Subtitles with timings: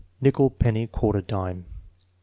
[0.19, 1.69] Nickel; penny; quarter; dime, 6.